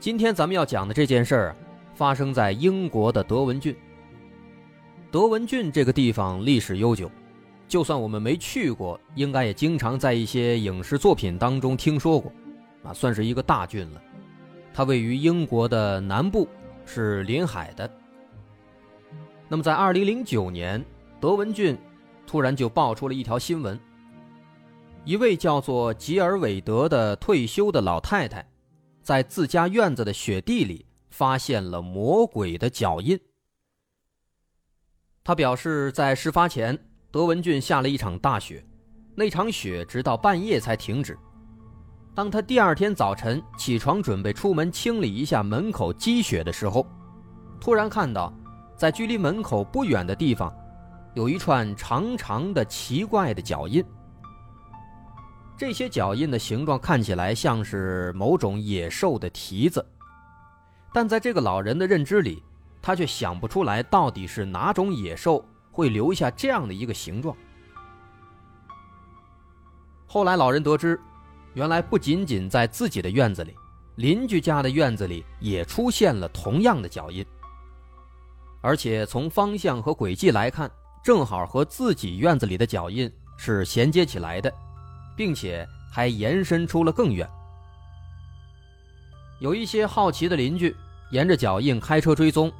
[0.00, 1.56] 今天咱们要讲的这件事儿，
[1.94, 3.76] 发生在英国的德文郡。
[5.10, 7.10] 德文郡这个地方历史悠久，
[7.68, 12.32] 就算我们没去过，应该也经常在一些影视作品当中听说过，
[12.82, 14.00] 啊，算是一个大郡了。
[14.72, 16.48] 它位于英国的南部，
[16.86, 17.90] 是临海的。
[19.48, 20.82] 那么，在2009年，
[21.20, 21.76] 德文郡
[22.26, 23.78] 突然就爆出了一条新闻：
[25.04, 28.42] 一位叫做吉尔韦德的退休的老太太。
[29.10, 33.18] 在自家院子的雪地里发现了魔鬼的脚印。
[35.24, 36.78] 他表示，在事发前，
[37.10, 38.64] 德文郡下了一场大雪，
[39.16, 41.18] 那场雪直到半夜才停止。
[42.14, 46.86] 当他第二天早晨起床准备出门清理一下门口积雪的时候，
[47.60, 48.32] 突然看到，
[48.76, 50.56] 在距离门口不远的地方，
[51.16, 53.84] 有一串长长的奇怪的脚印。
[55.60, 59.84] 这些脚印的形状看起来像是某种野兽的蹄子，
[60.90, 62.42] 但在这个老人的认知里，
[62.80, 67.36] 他却想不出来到底是哪种野兽会留下这样的一个形状。
[70.06, 70.98] 后来，老人得知，
[71.52, 73.54] 原来不仅仅在自己的院子里，
[73.96, 77.22] 邻居家的院子里也出现了同样的脚印，
[78.62, 80.70] 而且从方向和轨迹来看，
[81.04, 84.50] 正好和自己院子里的脚印是衔接起来的。
[85.16, 87.28] 并且还延伸出了更远。
[89.40, 90.74] 有一些好奇的邻居
[91.10, 92.52] 沿着脚印开车追踪，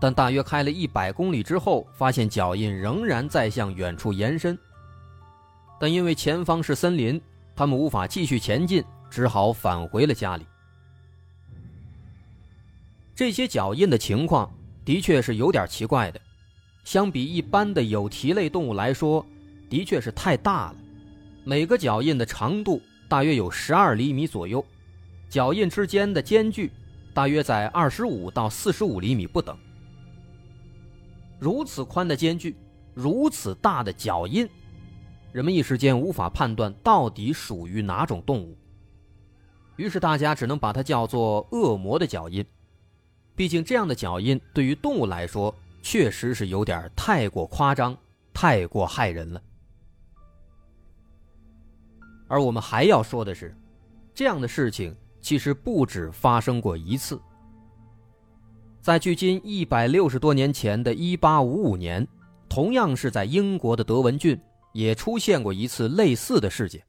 [0.00, 4.58] 但大约开了一百公里之后，发现脚印仍然在向远处延伸。
[5.78, 7.20] 但因为前方是森林，
[7.54, 10.46] 他们无法继续前进，只好返回了家里。
[13.14, 14.50] 这些脚印的情况
[14.84, 16.20] 的确是有点奇怪的，
[16.82, 19.24] 相比一般的有蹄类动物来说，
[19.68, 20.76] 的确是太大了。
[21.44, 24.64] 每个脚印的长度大约有十二厘米左右，
[25.28, 26.70] 脚印之间的间距
[27.12, 29.58] 大约在二十五到四十五厘米不等。
[31.40, 32.54] 如此宽的间距，
[32.94, 34.48] 如此大的脚印，
[35.32, 38.56] 人们一时间无法判断到底属于哪种动物。
[39.74, 42.46] 于是大家只能把它叫做“恶魔的脚印”，
[43.34, 47.96] 毕竟这样的脚印对于动物来说确实是有点太过夸张，
[48.32, 49.42] 太过害人了。
[52.32, 53.54] 而我们还要说的是，
[54.14, 57.20] 这样的事情其实不止发生过一次。
[58.80, 62.08] 在距今一百六十多年前的一八五五年，
[62.48, 64.40] 同样是在英国的德文郡，
[64.72, 66.82] 也出现过一次类似的事件。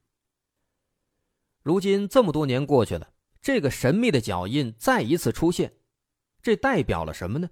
[1.62, 3.06] 如今这么多年过去了，
[3.42, 5.74] 这个神秘的脚印再一次出现，
[6.42, 7.50] 这代表了什么呢？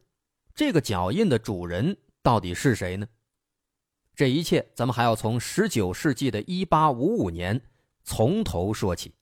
[0.55, 3.05] 这个脚印的主人到底是谁呢？
[4.15, 7.61] 这一切，咱们还要从十九世纪的一八五五年。
[8.03, 9.13] 从头说起。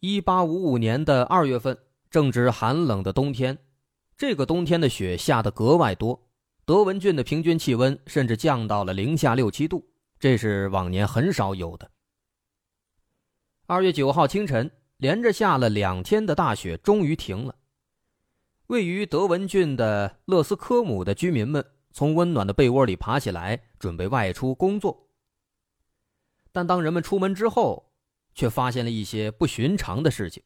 [0.00, 1.76] 一八五五年的二月份，
[2.10, 3.58] 正值寒冷的冬天。
[4.16, 6.28] 这个冬天的雪下得格外多，
[6.64, 11.90] 德文郡的平均气温甚至降到了零下六七度，这是往年很少有的。
[13.66, 17.54] 二月九号清晨，连着下了两天的大雪终于停了。
[18.70, 25.08] 位于德文郡的勒斯科姆的居民们从温暖的被窝里爬起来，准备外出工作。
[26.52, 27.90] 但当人们出门之后，
[28.32, 30.40] 却发现了一些不寻常的事情。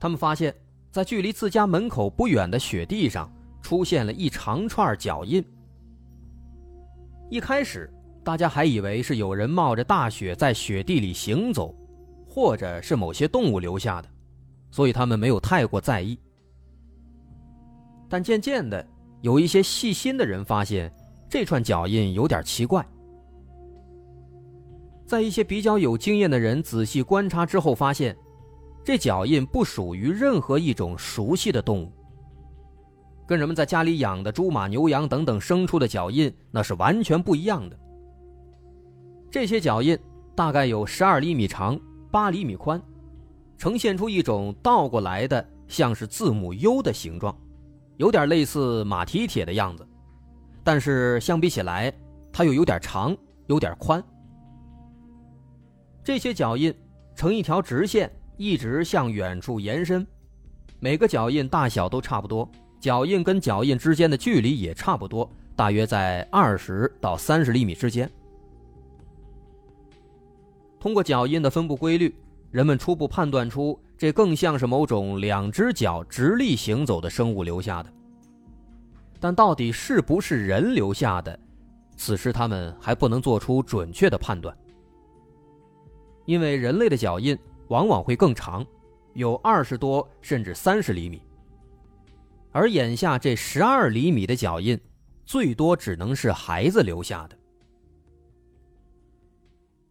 [0.00, 0.52] 他们发现，
[0.90, 3.32] 在距离自家门口不远的雪地上
[3.62, 5.44] 出现了一长串脚印。
[7.30, 7.88] 一开始，
[8.24, 11.72] 大家还以为是有人冒着大雪在雪地里行走，
[12.28, 14.08] 或者是某些动物留下的。
[14.70, 16.18] 所以他们没有太过在意，
[18.08, 18.86] 但渐渐的，
[19.22, 20.92] 有一些细心的人发现
[21.28, 22.86] 这串脚印有点奇怪。
[25.06, 28.16] 在一些比较有经验的人仔细观察之后，发现
[28.84, 31.92] 这脚印不属于任何一种熟悉的动物，
[33.26, 37.78] 跟人们在家里养的猪、马、牛、羊等等牲畜的脚印那是完全不一样的。
[39.30, 39.98] 这些脚印
[40.34, 41.78] 大概有十二厘米长，
[42.10, 42.80] 八厘米宽。
[43.58, 47.36] 呈现出一种倒过来的，像是字母 U 的形状，
[47.96, 49.86] 有点类似马蹄铁的样子，
[50.62, 51.92] 但是相比起来，
[52.32, 53.16] 它又有点长，
[53.46, 54.02] 有点宽。
[56.04, 56.72] 这些脚印
[57.14, 60.06] 呈一条直线，一直向远处延伸，
[60.78, 62.48] 每个脚印大小都差不多，
[62.78, 68.08] 脚印跟脚印之间的距离也差不多，大约在二十到三十厘米之间。
[70.78, 72.14] 通过脚印的分布规律，
[72.50, 77.92] 人们初步判断出，这更像是某种两只脚直立行走的生物留下的。
[79.18, 81.38] 但到底是不是人留下的，
[81.96, 84.56] 此时他们还不能做出准确的判断。
[86.24, 87.38] 因为人类的脚印
[87.68, 88.64] 往往会更长，
[89.14, 91.22] 有二十多甚至三十厘米，
[92.52, 94.78] 而眼下这十二厘米的脚印，
[95.24, 97.36] 最多只能是孩子留下的。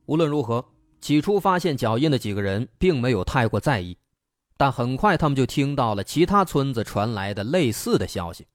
[0.05, 0.63] 无论如何，
[1.05, 3.95] 起初发现脚印的几个人并没有太过在意，
[4.57, 8.47] 但很快他们就听到了其他村子传来的类似的消息。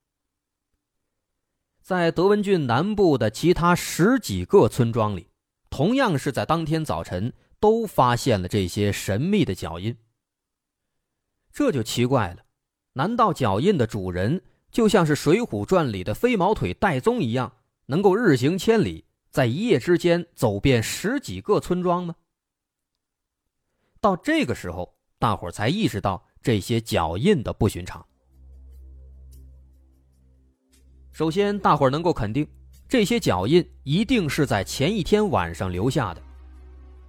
[1.80, 5.28] 在德文郡南部的其他十几个村庄里，
[5.70, 7.32] 同样是在当天早晨。
[7.60, 9.94] 都发现了这些神秘的脚印，
[11.52, 12.38] 这就奇怪了。
[12.94, 14.42] 难道脚印的主人
[14.72, 17.52] 就像是《水浒传》里的飞毛腿戴宗一样，
[17.86, 22.14] 能够日行千里，在一夜之间走遍十几个村庄吗？
[24.00, 28.04] 到这个时候，大伙才意识到这些脚印的不寻常。
[31.12, 32.46] 首先，大伙能够肯定，
[32.88, 36.22] 这些脚印一定是在前一天晚上留下的。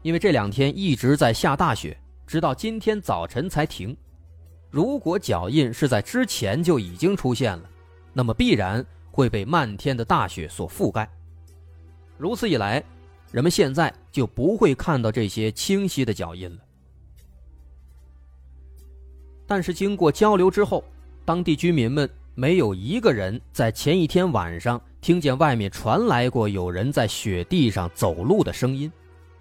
[0.02, 1.98] 因为这两天一直在下大雪，
[2.28, 3.96] 直到今天早晨才停。
[4.70, 7.70] 如果脚印是在之前就已经出现了，
[8.12, 11.10] 那么必然会被漫天的大雪所覆盖。
[12.18, 12.84] 如此一来，
[13.32, 16.58] 人们现在就不会看到这些清晰的脚印了。
[19.52, 20.82] 但是经过交流之后，
[21.26, 28.90] 当地居民们没有一个人在前一天晚上听见外面传来过有人在雪地上走路的声音。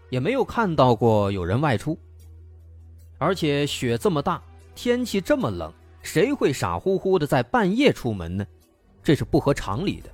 [0.09, 1.97] 也没有看到过有人外出，
[3.19, 4.43] 而且雪这么大，
[4.75, 5.73] 天气这么冷，
[6.03, 8.45] 谁会傻乎乎的在半夜出门呢？
[9.05, 10.11] 这是不合常理的。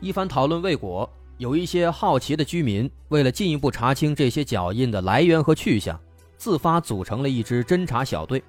[0.00, 5.98] 一番讨论未果，有一些好奇的居民为了进一步查清这些脚印的来源和去向，
[6.36, 8.42] 自发组成了一支侦查小队，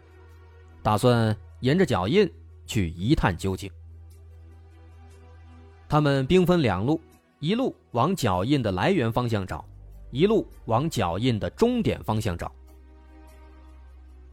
[0.81, 2.31] 打算沿着脚印
[2.65, 3.71] 去一探究竟。
[5.87, 6.99] 他们兵分两路。
[7.39, 9.63] 一路往脚印的来源方向找，
[10.09, 12.51] 一路往脚印的终点方向找。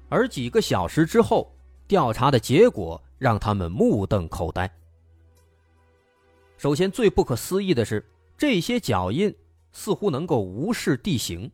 [0.08, 1.54] 而几个小时之后，
[1.86, 4.74] 调查的结果让他们目瞪口呆。
[6.56, 8.02] 首先，最不可思议的是，
[8.38, 9.36] 这些脚印
[9.70, 11.50] 似乎能够无视地形。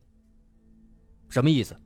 [1.28, 1.76] 什么意思？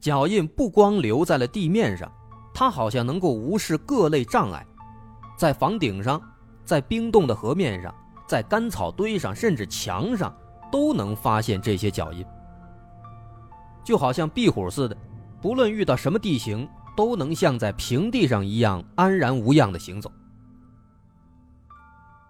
[0.00, 2.10] 脚印不光留在了地面上，
[2.54, 4.66] 它好像能够无视各类障碍，
[5.36, 6.20] 在房顶上，
[6.64, 7.94] 在冰冻的河面上。
[8.26, 10.32] 在干草堆上，甚至墙上，
[10.70, 12.24] 都能发现这些脚印，
[13.82, 14.96] 就好像壁虎似的，
[15.42, 20.12] 不论遇到什么地形，都能像在平地上一样安然无恙的行走。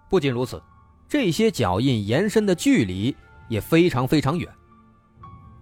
[0.08, 0.62] 不仅如此，
[1.06, 3.14] 这些脚印延伸的距离
[3.50, 4.50] 也非常非常远。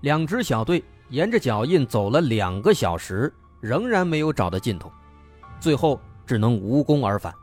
[0.02, 4.92] 两支小队沿着脚印走了两个小时，仍然没有找到尽头，
[5.58, 7.34] 最后只能无功而返。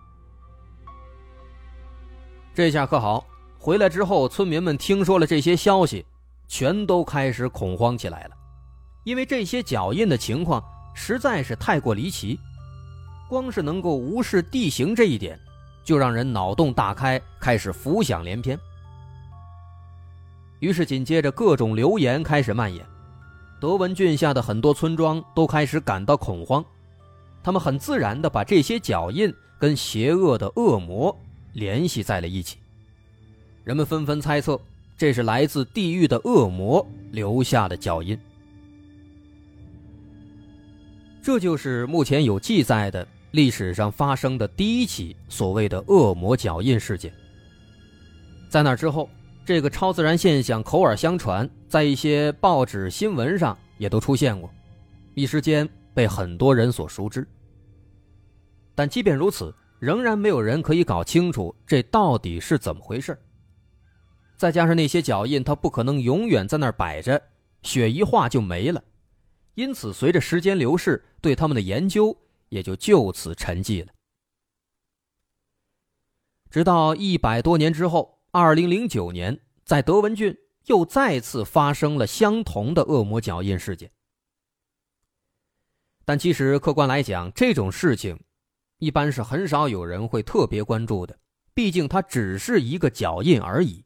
[2.54, 3.26] 这下可好，
[3.58, 6.06] 回来之后，村民们听说了这些消息，
[6.48, 8.32] 全都开始恐慌起来了，
[9.04, 12.40] 因为这些脚印的情况实在是太过离奇，
[13.28, 15.40] 光是能够无视地形这一点，
[15.84, 18.58] 就让人脑洞大开，开始浮想联翩。
[20.60, 22.86] 于是紧接着各种流言开始蔓延，
[23.60, 26.64] 德文郡下的很多村庄都开始感到恐慌，
[27.44, 31.16] 他们很自然地把这些脚印跟邪恶的恶魔。
[31.54, 32.58] 联系在了一起，
[33.64, 34.60] 人们纷纷猜测，
[34.98, 38.20] 这是来自地狱的恶魔留下的脚印。
[41.24, 47.10] 这就是目前有记载的历史上发生的第一起所谓的恶魔脚印事件。
[48.50, 49.10] 在那之后，
[49.46, 54.50] 这个超自然现象口耳相传，在一些报纸新闻上也都出现过，
[55.14, 57.28] 一时间被很多人所熟知。
[58.74, 59.54] 但即便如此。
[59.78, 63.16] 仍然没有人可以搞清楚这到底是怎么回事
[64.38, 67.22] 再加上那些脚印，它不可能永远在那儿摆着，
[67.62, 68.82] 雪一化就没了。
[69.54, 72.18] 因此，随着时间流逝，对他们的研究
[72.50, 73.92] 也就就此沉寂了。
[76.50, 83.90] 直到一百多年之后，二零零九年，在德文郡又再次发生了相同的恶魔脚印事件。
[86.04, 88.20] 但其实，客观来讲，这种事情。
[88.80, 91.18] 一般是很少有人会特别关注的，
[91.54, 93.86] 毕竟它只是一个脚印而已。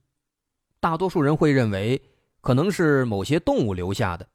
[0.79, 2.01] 大多数人会认为
[2.41, 4.27] 可能是某些动物留下的。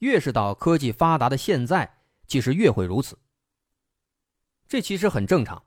[0.00, 3.16] 越是到科技发达的现在，其实越会如此。
[4.66, 5.62] 这其实很正常，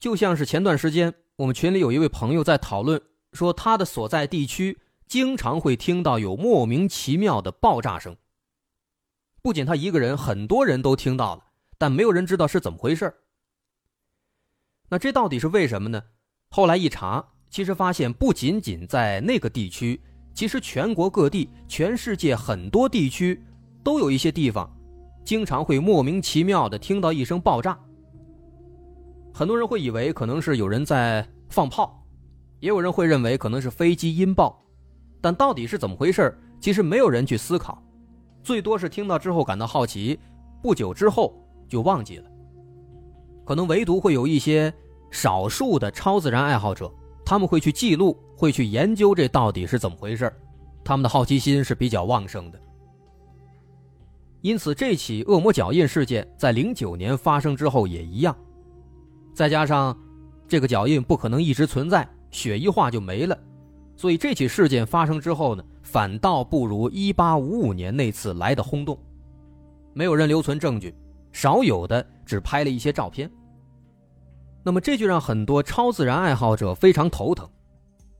[0.00, 3.00] 就像是前段时间我们群里有一位朋友在讨论，
[3.38, 4.76] 说他的所在地区
[5.06, 8.16] 经常会听到有莫名其妙的爆炸声。
[9.42, 11.44] 不仅他一个人，很多人都听到了，
[11.78, 13.14] 但没有人知道是怎么回事
[14.88, 16.02] 那这到底是为什么呢？
[16.48, 20.02] 后来一查，其实发现不仅仅在那个地区，
[20.34, 23.40] 其实全国各地、全世界很多地区
[23.84, 24.68] 都有一些地方，
[25.24, 27.78] 经常会莫名其妙的听到一声爆炸。
[29.32, 31.97] 很多人会以为可能是有人在放炮，
[32.60, 34.60] 也有人会认为可能是飞机音爆，
[35.20, 37.82] 但到底是怎么回事其实没有人去思考。
[38.42, 40.18] 最多是听到之后感到好奇，
[40.62, 41.34] 不久之后
[41.68, 42.30] 就忘记了。
[43.44, 44.72] 可能唯独会有一些
[45.10, 46.92] 少数的超自然爱好者，
[47.24, 50.32] 他们会去记录，会去研究这到底是怎么回事
[50.84, 52.58] 他们的好奇心是比较旺盛的。
[54.40, 58.34] 因此，这起恶魔脚印事件在零九年发生之后也一样。
[59.34, 59.98] 再加上
[60.46, 63.38] 这个脚印不可能一直存在，血一化就没了，
[63.96, 65.64] 所以这起事件发生之后呢？
[65.82, 68.98] 反倒不如一八五五年那次来的轰动，
[69.94, 70.94] 没有人留存证据，
[71.32, 73.30] 少有的只拍了一些照片。
[74.62, 77.48] 那么这就让很多超自然爱好者非常头疼，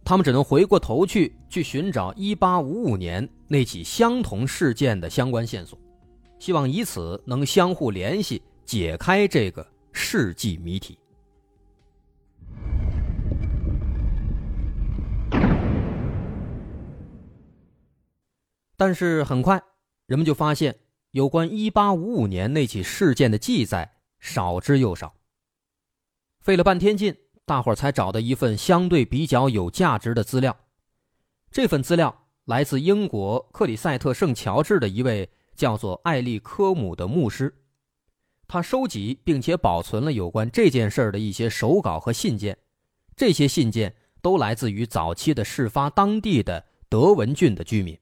[0.02, 5.78] 他们只能回过头去去寻找一八五五年那起相同事件的相关线索，
[6.38, 10.98] 希望以此能相互联系，解开这个世纪谜题。
[18.78, 19.61] 但是很快，
[20.06, 20.78] 人们就发现
[21.11, 25.16] 有关1855年那起事件的记载少之又少。
[26.40, 30.56] 费了半天劲，大伙儿才找到一份相对比较有价值的资料。
[31.50, 37.52] 这份资料来自英国克里塞特圣乔治的一位叫做艾利科姆的牧师，
[38.47, 42.56] 他收集并且保存了有关这件事的一些手稿和信件。
[43.16, 43.92] 这些信件
[44.23, 47.99] 都来自于早期的事发当地的德文郡的居民。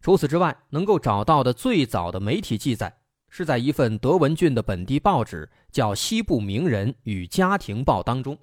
[0.00, 2.94] 除此之外，能够找到的最早的媒体记载，
[3.28, 8.38] 是在一份德文郡的本地报纸，叫《西部名人与家庭报》当中。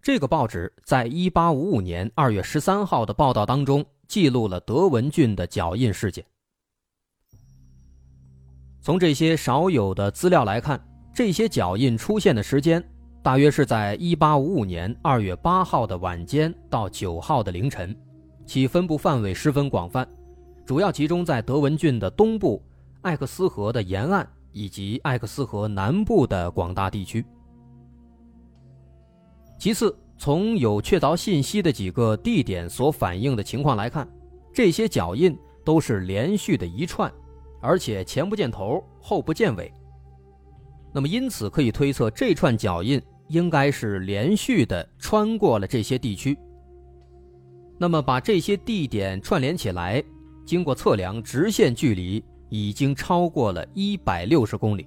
[0.00, 6.24] 这个报纸在1855年2月13号的报道当中，记录了德文郡的脚印事件。
[8.80, 10.82] 从这些少有的资料来看，
[11.14, 12.82] 这些脚印出现的时间，
[13.22, 17.96] 大约是在1855年2月8号的晚间到9号的凌晨，
[18.44, 20.04] 其分布范围十分广泛。
[20.72, 22.62] 主要集中在德文郡的东部、
[23.02, 27.22] 艾克斯河的沿岸以及艾克斯河南部的广大地区。
[29.58, 34.08] 其次，从有确凿信息的几个地点所反映的情况来看，
[34.50, 37.12] 这些脚印都是连续的一串，
[37.60, 39.70] 而且前不见头，后不见尾。
[40.90, 42.98] 那么，因此可以推测，这串脚印
[43.28, 46.34] 应该是连续的穿过了这些地区。
[47.76, 50.02] 那么，把这些地点串联起来。
[50.44, 54.86] 经过测量，直线距离已经超过了一百六十公里，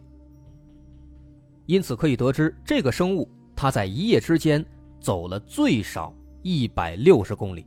[1.66, 4.64] 因此可以得知，这个生物它在一夜之间
[5.00, 7.66] 走了最少一百六十公里。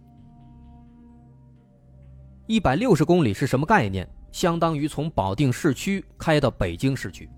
[2.46, 4.08] 一百六十公里是什么概念？
[4.30, 7.28] 相当于从保定市区开到北京市区，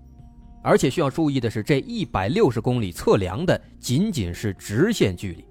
[0.61, 5.45] 而且需要注意的是，这一百六十公里测量的仅仅是直线距离，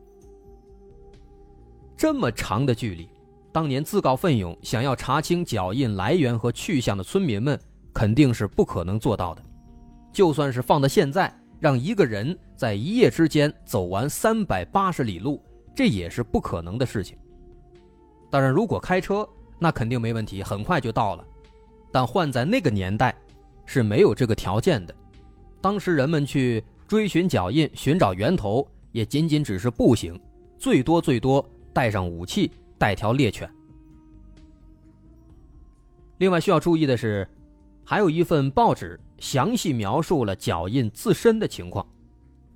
[1.97, 3.09] 这么长的距离。
[3.53, 7.59] 当年自告奋勇想要查清脚印来源和去向的村民们，
[7.93, 9.43] 肯定是不可能做到的。
[10.13, 15.43] 就算是放到现在，让一个人在一夜之间走完三百八十里路，
[15.75, 17.17] 这也是不可能的事情。
[18.31, 19.29] 当然，如果开车，
[19.59, 21.25] 那肯定没问题，很快就到了。
[21.91, 23.13] 但换在那个年代，
[23.67, 24.95] 是没有这个条件的。
[25.61, 30.19] 当时人们去追寻脚印、寻找源头，也仅仅只是步行，
[30.57, 32.53] 最多最多带上武器。
[32.81, 33.49] 带条猎犬。
[36.17, 37.29] 另外需要注意的是，
[37.85, 41.87] 还有一份报纸详细描述了脚印自身的情况。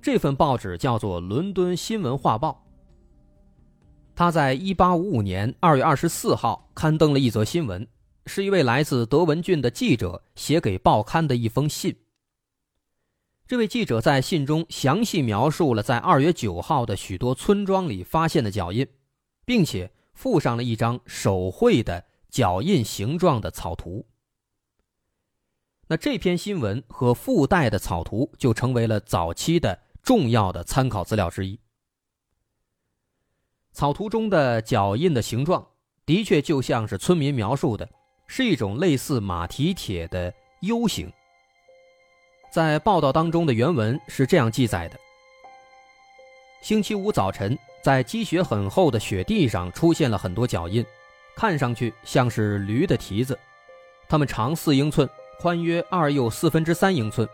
[0.01, 2.63] 这份报纸叫做《伦敦新闻画报》。
[4.15, 7.87] 他在1855年2月24号刊登了一则新闻，
[8.25, 11.95] 是一位来自德文郡的记者写给报刊的一封信。
[13.45, 18.87] 这位记者在信中详细描述了在2月9号的许多村庄里发现的脚印，
[19.45, 19.91] 并且。
[20.15, 24.07] 附上了一张手绘的脚印形状的草图。
[25.87, 31.59] 那这篇新闻和附带的草图就成为了早期的重要的参考资料之一。
[33.71, 35.67] 草图中的脚印的形状，
[36.05, 37.87] 的确就像是村民描述的，
[38.25, 41.11] 是一种类似马蹄铁的 U 型。
[42.51, 44.97] 在报道当中的原文是这样记载的：
[46.63, 47.55] 星期五早晨，
[47.85, 50.83] 在积雪很厚的雪地上出现了很多脚印，
[51.35, 53.37] 看上去像是驴的蹄子，
[54.09, 55.07] 它们长四英寸，
[55.39, 57.29] 宽约二又四分之三英寸，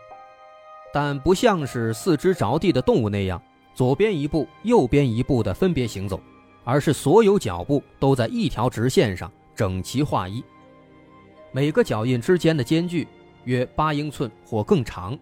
[0.92, 3.40] 但不像是四肢着地的动物那样，
[3.74, 6.20] 左边一步，右边一步的分别行走。
[6.64, 10.44] 而是所有脚步都在一条直线上整齐划一，
[11.50, 13.08] 每个脚印之间的间距
[13.44, 15.18] 约八英寸或更长，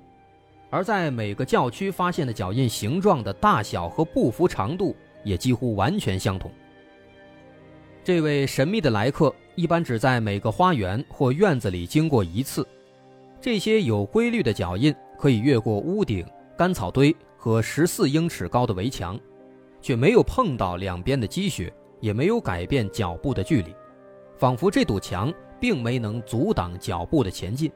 [0.70, 6.50] 而在每个教区发现的脚印形状的大小和步幅长度也几乎完全相同。
[8.02, 12.66] 这位神秘的来客一般只在每个花园或院子里经过一次，
[13.40, 19.18] 这些有规律的脚印可以越过屋顶、干草堆和十四英尺高的围墙。
[19.82, 23.74] 却没有碰到两边的积雪，也没有改变脚步的距离，
[24.36, 27.72] 仿佛这堵墙并没能阻挡脚步的前进。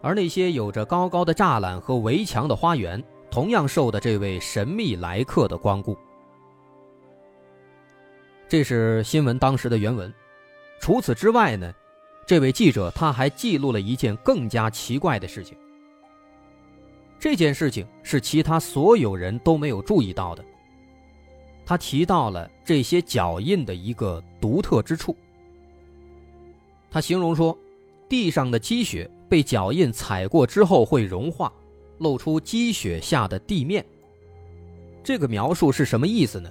[0.00, 5.96] 而那些有着高高的栅栏和围墙的花园，同样受的这位神秘来客的光顾。
[8.54, 10.14] 这是新闻当时的原文。
[10.78, 11.74] 除此之外呢，
[12.24, 15.58] 这位记者他还记录了一件更加奇怪的事情。
[17.18, 20.44] 这件事情是其他所有人都没有注意到的。
[21.66, 25.16] 他提到了这些脚印的一个独特之处。
[26.92, 27.58] 他形容说，
[28.08, 31.52] 地上的积雪被脚印踩过之后会融化，
[31.98, 33.84] 露出积雪下的地面。
[35.02, 36.48] 这个描述是什么意思呢？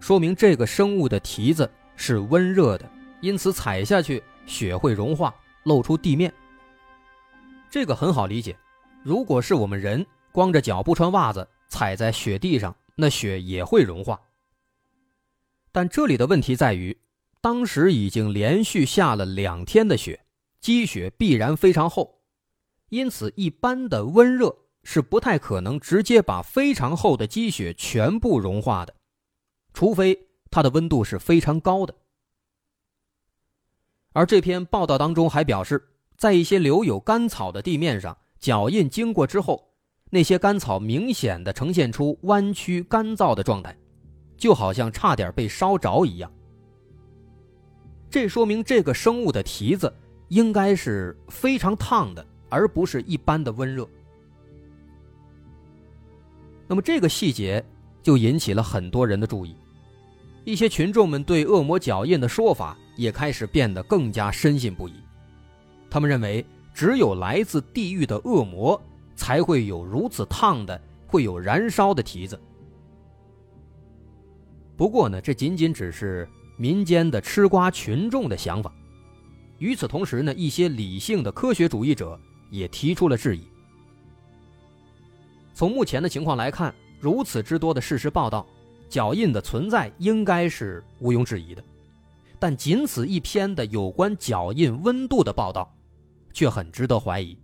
[0.00, 5.34] 说明这个生物的蹄子是温热的，因此踩下去雪会融化，
[5.64, 6.32] 露出地面。
[7.70, 8.56] 这个很好理解，
[9.02, 14.18] 如果是我们人光着脚不穿袜子踩在雪地上，那雪也会融化。
[15.72, 16.96] 但这里的问题在于，
[17.40, 20.24] 当时已经连续下了两天的雪，
[20.60, 22.20] 积雪必然非常厚，
[22.88, 28.94] 因此一般的温热是不太可能直接把非常厚的积雪全部融化的，
[29.78, 30.18] 除非
[30.50, 31.94] 它的温度是非常高的。
[34.12, 35.80] 而这篇报道当中还表示，
[36.16, 39.70] 在一些留有干草的地面上，脚印经过之后，
[40.10, 43.72] 那些干草明显的呈现出弯曲干燥的状态。
[44.36, 46.32] 就好像差点被烧着一样，
[48.10, 49.92] 这说明这个生物的蹄子
[50.26, 53.88] 应该是非常烫的，而不是一般的温热。
[56.66, 57.64] 那么这个细节
[58.00, 59.56] 就引起了很多人的注意，
[60.48, 64.94] 一些群众们对恶魔脚印的说法也开始变得更加深信不疑。
[65.90, 68.80] 他们认为，只有来自地狱的恶魔
[69.14, 72.40] 才会有如此烫的、会有燃烧的蹄子。
[74.74, 78.72] 不过呢，这仅仅只是民间的吃瓜群众的想法。
[79.58, 82.18] 与此同时呢，一些理性的科学主义者
[82.50, 83.46] 也提出了质疑。
[85.52, 88.46] 从目前的情况来看，如此之多的事实报道，
[88.88, 91.62] 脚印的存在应该是毋庸置疑的。
[92.38, 95.72] 但仅此一篇的有关脚印温度的报道，
[96.32, 97.36] 却很值得怀疑。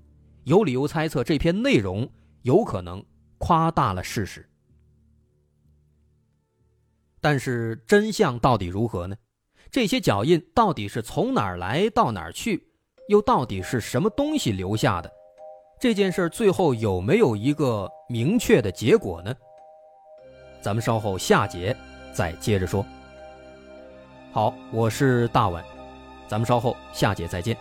[0.45, 2.09] 有理由猜测，这篇内容
[2.43, 3.05] 有可能
[3.39, 4.49] 夸大了事实。
[7.21, 9.17] 但是真相到底如何呢？
[9.71, 12.69] 这些脚印到底是从哪儿来到哪儿去，
[13.09, 15.11] 又到底是什么东西留下的？
[15.81, 19.35] 这件事最后有没有一个明确的结果呢？
[20.65, 21.77] 咱们稍后下节
[22.11, 22.83] 再接着说。
[24.33, 25.63] 好，我是大碗，
[26.27, 27.55] 咱们稍后下节再见。